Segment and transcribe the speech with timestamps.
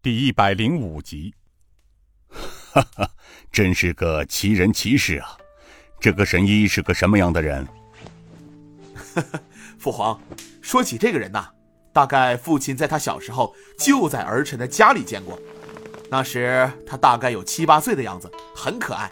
[0.00, 1.34] 第一百零五集。
[2.30, 3.10] 哈哈，
[3.50, 5.36] 真是个奇人奇事啊！
[5.98, 7.66] 这个神医是个什么样的人？
[8.94, 9.40] 哈哈，
[9.76, 10.20] 父皇，
[10.62, 11.48] 说起这个人呐，
[11.92, 15.36] 大概父亲在他小时候就在儿臣的家里见过。
[16.08, 19.10] 那时他大概有七八岁的样子，很可爱，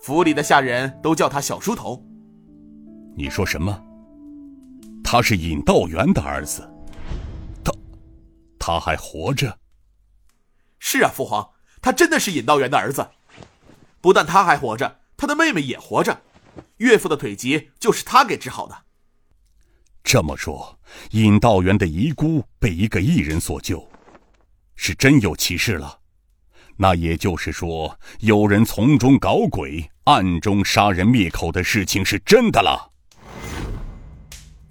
[0.00, 2.00] 府里的下人都叫他小书童。
[3.16, 3.76] 你说什么？
[5.02, 6.62] 他是尹道元的儿子？
[7.64, 7.72] 他，
[8.56, 9.58] 他还活着？
[10.84, 11.50] 是啊，父皇，
[11.80, 13.08] 他真的是尹道元的儿子。
[14.00, 16.22] 不但他还活着，他的妹妹也活着，
[16.78, 18.76] 岳父的腿疾就是他给治好的。
[20.02, 20.80] 这么说，
[21.12, 23.88] 尹道元的遗孤被一个异人所救，
[24.74, 26.00] 是真有其事了。
[26.76, 32.90] 那也就是说，有人从中搞鬼，暗中杀人灭口的事情是真的了。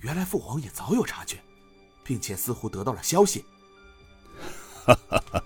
[0.01, 1.37] 原来父皇也早有察觉，
[2.03, 3.45] 并且似乎得到了消息。
[4.83, 5.43] 哈哈哈，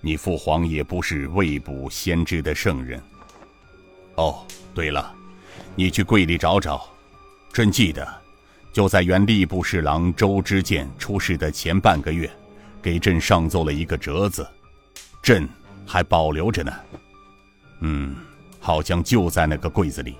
[0.00, 3.02] 你父皇也不是未卜先知的圣人。
[4.16, 5.14] 哦，对了，
[5.74, 6.88] 你去柜里找找，
[7.52, 8.06] 朕记得，
[8.72, 12.30] 就在原吏部侍郎周知健出事的前半个月，
[12.82, 14.46] 给朕上奏了一个折子，
[15.22, 15.48] 朕。
[15.90, 16.70] 还保留着呢，
[17.80, 18.14] 嗯，
[18.60, 20.16] 好像就在那个柜子里。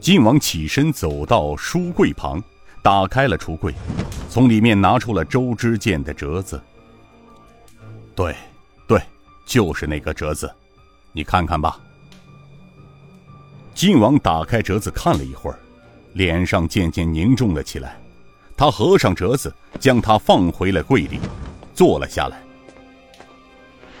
[0.00, 2.42] 晋王起身走到书柜旁，
[2.82, 3.72] 打开了橱柜，
[4.28, 6.60] 从里面拿出了周之剑的折子。
[8.14, 8.36] 对，
[8.86, 9.00] 对，
[9.46, 10.52] 就是那个折子，
[11.12, 11.80] 你看看吧。
[13.74, 15.58] 晋王打开折子看了一会儿，
[16.12, 17.98] 脸上渐渐凝重了起来。
[18.56, 21.18] 他合上折子，将它放回了柜里，
[21.74, 22.42] 坐了下来。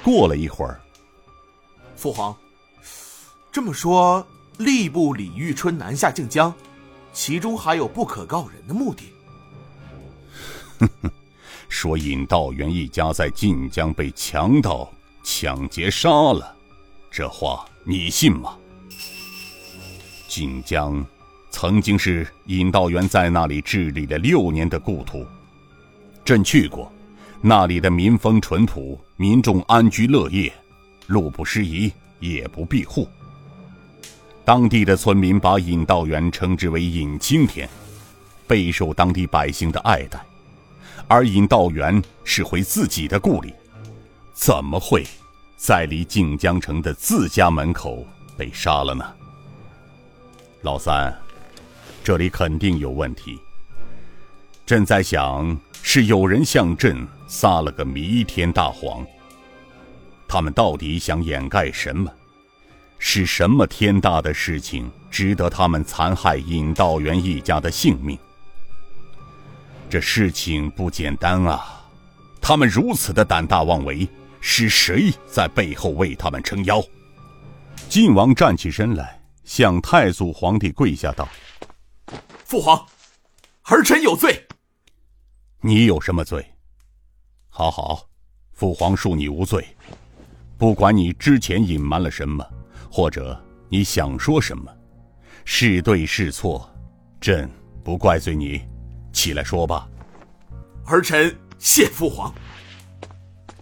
[0.04, 0.80] 过了一会儿，
[1.96, 2.36] 父皇，
[3.50, 4.24] 这么说，
[4.58, 6.52] 吏部李玉春南下靖江，
[7.12, 9.12] 其中还有不可告人的目的。
[10.78, 11.10] 哼哼，
[11.72, 14.92] 说尹道元一家在晋江被强盗
[15.24, 16.54] 抢劫杀了，
[17.10, 18.54] 这话你信吗？
[20.28, 21.04] 晋江
[21.50, 25.26] 曾经是尹道元在那里治理了六年的故土，
[26.26, 26.92] 朕去过。
[27.40, 30.52] 那里的民风淳朴，民众安居乐业，
[31.06, 31.90] 路不拾遗，
[32.20, 33.08] 夜不闭户。
[34.44, 37.66] 当地的村民把尹道元称之为尹青天，
[38.46, 40.22] 备受当地百姓的爱戴。
[41.12, 43.52] 而尹道元是回自己的故里，
[44.32, 45.06] 怎么会
[45.58, 49.04] 在离靖江城的自家门口被杀了呢？
[50.62, 51.14] 老三，
[52.02, 53.38] 这里肯定有问题。
[54.64, 55.54] 朕在想。
[55.84, 59.04] 是有人向朕撒了个弥天大谎。
[60.28, 62.08] 他们到底想掩盖什么？
[63.00, 68.16] 是什么天大的事情值得他们残害尹道元一家的性命？
[69.92, 71.84] 这事情不简单啊！
[72.40, 74.08] 他们如此的胆大妄为，
[74.40, 76.82] 是谁在背后为他们撑腰？
[77.90, 81.28] 晋王站起身来，向太祖皇帝跪下道
[82.46, 82.86] ：“父皇，
[83.64, 84.42] 儿臣有罪。”
[85.60, 86.42] 你有什么罪？
[87.50, 88.08] 好好，
[88.54, 89.62] 父皇恕你无罪。
[90.56, 92.42] 不管你之前隐瞒了什么，
[92.90, 93.38] 或者
[93.68, 94.74] 你想说什么，
[95.44, 96.66] 是对是错，
[97.20, 97.46] 朕
[97.84, 98.58] 不怪罪你。
[99.22, 99.88] 起来说吧。
[100.84, 102.34] 儿臣谢父皇。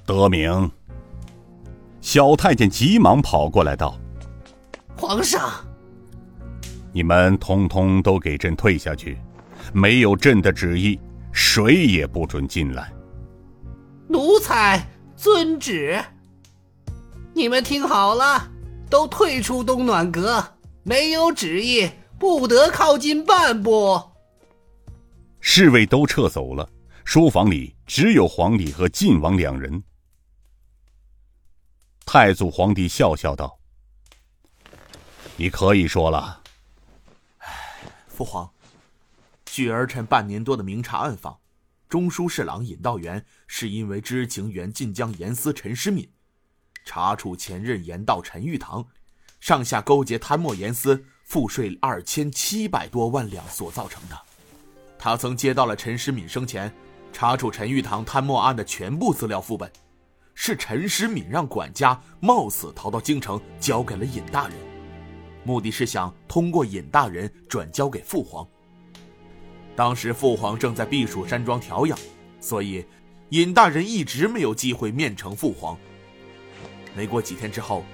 [0.07, 0.71] 得名。
[2.01, 3.95] 小太监急忙跑过来道
[4.97, 5.51] ：“皇上，
[6.95, 9.19] 你们通通都给朕退下去，
[9.75, 10.99] 没有朕的旨意。”
[11.31, 12.91] 谁也不准进来。
[14.09, 14.85] 奴才
[15.15, 16.03] 遵旨。
[17.35, 18.49] 你们听好了，
[18.89, 20.43] 都退出东暖阁，
[20.83, 21.89] 没有旨意，
[22.19, 24.03] 不得靠近半步。
[25.41, 26.69] 侍卫都撤走了，
[27.05, 29.83] 书房里只有皇帝和晋王两人。
[32.05, 33.59] 太祖皇帝笑笑道
[35.37, 36.43] ：“你可以说了。”
[38.07, 38.51] 父皇。
[39.47, 41.41] 据儿臣半年多的明察暗访，
[41.89, 46.09] 中书侍郎尹道元是因为知情原晋江严司陈师敏，
[46.85, 48.87] 查处前任严道陈玉堂，
[49.41, 54.30] 上下勾结贪墨严司赋税二千七百多万两所造成的。
[55.03, 56.71] 他曾接到了陈时敏生前
[57.11, 59.73] 查处陈玉堂贪墨案的全部资料副本，
[60.35, 64.57] 是陈时敏让管家冒死逃到京城交给了尹大人，
[65.43, 68.47] 目的是想通过尹大人转交给父皇。
[69.75, 71.99] 当时父皇正在避暑山庄调养，
[72.39, 72.85] 所以
[73.31, 75.75] 尹大人一直没有机会面呈父皇。
[76.95, 77.87] 没过几天之后，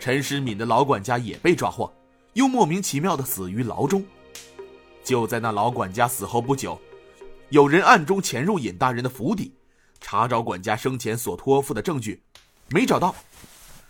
[0.00, 1.92] 陈时敏的老管家也被抓获，
[2.32, 4.04] 又莫名其妙的死于牢中。
[5.04, 6.78] 就在那老管家死后不久，
[7.48, 9.52] 有人暗中潜入尹大人的府邸，
[10.00, 12.22] 查找管家生前所托付的证据，
[12.68, 13.14] 没找到，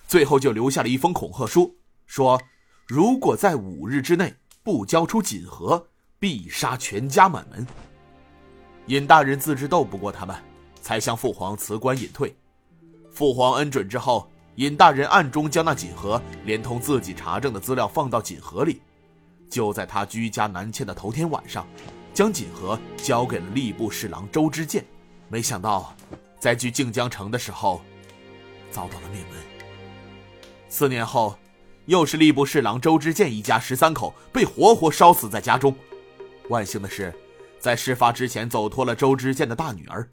[0.06, 1.76] 最后就留下了一封恐吓书，
[2.06, 2.40] 说
[2.86, 5.88] 如果在五日之内不交出锦盒，
[6.18, 7.66] 必杀全家满门。
[8.86, 10.36] 尹大人自知斗不过他们，
[10.80, 12.34] 才向父皇辞官隐退。
[13.10, 18.80] 父皇恩准之后，尹大人暗中将那锦盒连同自己查证的资料放到锦盒里，
[19.48, 21.66] 就在他居家南迁的头天晚上，
[22.12, 24.84] 将锦盒交给了吏部侍郎周知建。
[25.28, 25.94] 没想到，
[26.38, 27.82] 在去靖江城的时候，
[28.70, 29.38] 遭到了灭门。
[30.68, 31.38] 四年后，
[31.86, 35.74] 又是吏部侍郎周知建一家十三口被活活烧死在家中。
[36.48, 37.14] 万幸的是。
[37.60, 40.08] 在事发之前走脱了周知建的大女儿，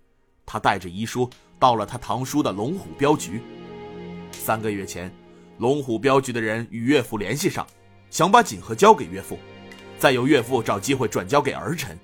[0.48, 1.30] 他带着遗书
[1.60, 3.40] 到了他堂叔的龙虎镖局。
[4.32, 5.14] 三个月前，
[5.60, 7.64] 龙虎镖局的人与岳父联系上，
[8.16, 9.38] 想把锦盒交给岳父，
[10.00, 12.00] 再由岳父找机会转交给儿臣。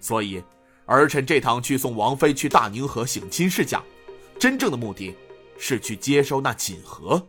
[0.00, 0.42] 所以，
[0.86, 3.82] 儿臣这趟去送王妃去大宁河省亲事假，
[4.38, 5.14] 真正的目的，
[5.58, 7.22] 是去接收那锦盒。